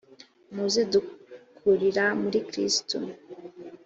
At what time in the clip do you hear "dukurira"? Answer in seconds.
0.91-2.05